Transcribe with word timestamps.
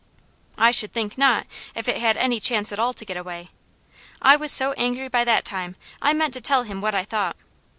I 0.57 0.71
should 0.71 0.93
think 0.93 1.15
not, 1.15 1.45
if 1.75 1.87
it 1.87 1.97
had 1.97 2.17
any 2.17 2.39
chance 2.39 2.71
at 2.71 2.79
all 2.79 2.91
to 2.91 3.05
get 3.05 3.17
away! 3.17 3.51
I 4.19 4.35
was 4.35 4.51
so 4.51 4.73
angry 4.73 5.09
by 5.09 5.23
that 5.25 5.45
time 5.45 5.75
I 6.01 6.11
meant 6.13 6.33
to 6.33 6.41
tell 6.41 6.63
him 6.63 6.81
what 6.81 6.95
I 6.95 7.03
thought. 7.05 7.35